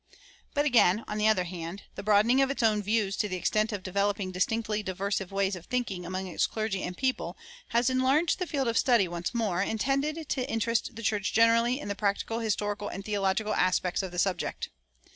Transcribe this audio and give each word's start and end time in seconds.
But 0.55 0.65
again, 0.65 1.03
on 1.07 1.19
the 1.19 1.27
other 1.27 1.43
hand, 1.43 1.83
the 1.93 2.01
broadening 2.01 2.41
of 2.41 2.49
its 2.49 2.63
own 2.63 2.81
views 2.81 3.15
to 3.17 3.29
the 3.29 3.35
extent 3.35 3.71
of 3.71 3.83
developing 3.83 4.31
distinctly 4.31 4.81
diverse 4.81 5.19
ways 5.19 5.55
of 5.55 5.67
thinking 5.67 6.07
among 6.07 6.25
its 6.25 6.47
clergy 6.47 6.81
and 6.81 6.97
people 6.97 7.37
has 7.67 7.87
enlarged 7.87 8.39
the 8.39 8.47
field 8.47 8.67
of 8.67 8.79
study 8.79 9.07
once 9.07 9.31
more, 9.35 9.61
and 9.61 9.79
tended 9.79 10.27
to 10.29 10.49
interest 10.49 10.95
the 10.95 11.03
church 11.03 11.33
generally 11.33 11.79
in 11.79 11.87
the 11.87 11.93
practical, 11.93 12.39
historical, 12.39 12.87
and 12.87 13.05
theological 13.05 13.53
aspects 13.53 14.01
of 14.01 14.09
the 14.11 14.17
subject. 14.17 14.69